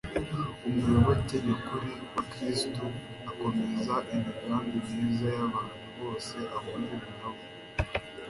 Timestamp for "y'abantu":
5.37-5.83